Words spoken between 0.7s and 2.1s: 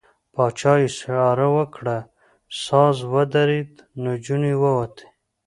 اشاره وکړه،